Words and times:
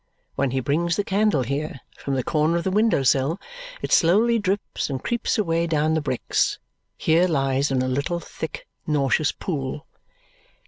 When 0.33 0.49
he 0.49 0.61
brings 0.61 0.95
the 0.95 1.03
candle 1.03 1.43
here, 1.43 1.79
from 1.99 2.15
the 2.15 2.23
corner 2.23 2.57
of 2.57 2.63
the 2.63 2.71
window 2.71 3.03
sill, 3.03 3.39
it 3.83 3.91
slowly 3.91 4.39
drips 4.39 4.89
and 4.89 5.03
creeps 5.03 5.37
away 5.37 5.67
down 5.67 5.93
the 5.93 6.01
bricks, 6.01 6.57
here 6.97 7.27
lies 7.27 7.69
in 7.69 7.83
a 7.83 7.87
little 7.87 8.19
thick 8.19 8.65
nauseous 8.87 9.31
pool. 9.31 9.85